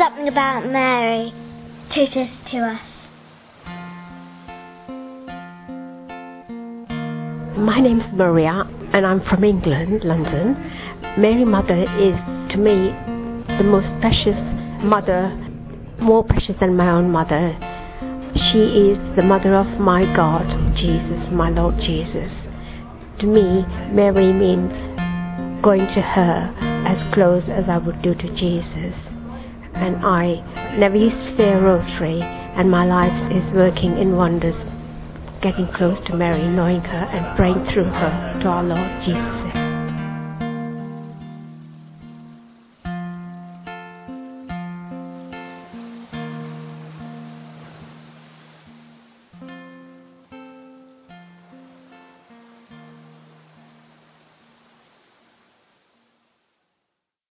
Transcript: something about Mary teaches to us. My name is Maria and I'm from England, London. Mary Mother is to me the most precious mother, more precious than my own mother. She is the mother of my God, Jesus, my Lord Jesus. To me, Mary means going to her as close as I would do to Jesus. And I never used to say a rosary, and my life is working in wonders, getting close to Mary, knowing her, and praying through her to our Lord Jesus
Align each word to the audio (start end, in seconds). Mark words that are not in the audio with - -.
something 0.00 0.28
about 0.28 0.64
Mary 0.64 1.30
teaches 1.90 2.30
to 2.50 2.56
us. 2.56 2.80
My 7.58 7.78
name 7.80 8.00
is 8.00 8.10
Maria 8.14 8.66
and 8.94 9.04
I'm 9.04 9.20
from 9.28 9.44
England, 9.44 10.02
London. 10.02 10.54
Mary 11.18 11.44
Mother 11.44 11.82
is 11.98 12.16
to 12.50 12.56
me 12.56 12.92
the 13.58 13.64
most 13.64 13.88
precious 14.00 14.38
mother, 14.82 15.28
more 15.98 16.24
precious 16.24 16.56
than 16.60 16.76
my 16.76 16.88
own 16.88 17.10
mother. 17.10 17.54
She 18.50 18.62
is 18.88 18.96
the 19.16 19.26
mother 19.26 19.54
of 19.54 19.66
my 19.78 20.00
God, 20.16 20.46
Jesus, 20.76 21.30
my 21.30 21.50
Lord 21.50 21.76
Jesus. 21.76 22.32
To 23.18 23.26
me, 23.26 23.66
Mary 23.92 24.32
means 24.32 24.72
going 25.60 25.86
to 25.88 26.00
her 26.00 26.54
as 26.86 27.02
close 27.12 27.44
as 27.50 27.68
I 27.68 27.76
would 27.76 28.00
do 28.00 28.14
to 28.14 28.34
Jesus. 28.34 28.96
And 29.74 29.96
I 30.04 30.76
never 30.76 30.96
used 30.96 31.16
to 31.16 31.36
say 31.36 31.52
a 31.52 31.60
rosary, 31.60 32.20
and 32.22 32.70
my 32.70 32.86
life 32.86 33.32
is 33.32 33.54
working 33.54 33.98
in 33.98 34.16
wonders, 34.16 34.56
getting 35.40 35.66
close 35.68 35.98
to 36.06 36.16
Mary, 36.16 36.46
knowing 36.48 36.80
her, 36.80 37.08
and 37.12 37.36
praying 37.36 37.64
through 37.72 37.84
her 37.84 38.40
to 38.42 38.48
our 38.48 38.64
Lord 38.64 39.04
Jesus 39.04 39.49